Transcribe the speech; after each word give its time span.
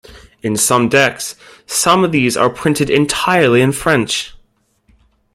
In 0.41 0.57
some 0.57 0.89
decks, 0.89 1.35
some 1.67 2.03
of 2.03 2.11
these 2.11 2.35
are 2.35 2.49
printed 2.49 2.89
entirely 2.89 3.61
in 3.61 3.71
French. 3.71 4.33